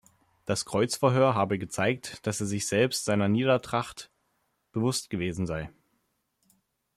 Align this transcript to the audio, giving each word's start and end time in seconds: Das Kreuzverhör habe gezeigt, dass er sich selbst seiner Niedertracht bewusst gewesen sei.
Das 0.45 0.65
Kreuzverhör 0.65 1.35
habe 1.35 1.59
gezeigt, 1.59 2.25
dass 2.25 2.41
er 2.41 2.47
sich 2.47 2.65
selbst 2.65 3.05
seiner 3.05 3.27
Niedertracht 3.27 4.09
bewusst 4.71 5.11
gewesen 5.11 5.45
sei. 5.45 5.69